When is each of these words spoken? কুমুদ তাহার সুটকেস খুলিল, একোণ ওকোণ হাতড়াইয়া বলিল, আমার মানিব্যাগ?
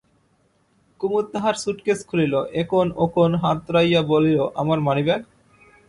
কুমুদ 1.01 1.25
তাহার 1.33 1.55
সুটকেস 1.63 1.99
খুলিল, 2.09 2.33
একোণ 2.61 2.87
ওকোণ 2.97 3.31
হাতড়াইয়া 3.35 4.01
বলিল, 4.11 4.39
আমার 4.61 4.79
মানিব্যাগ? 4.79 5.21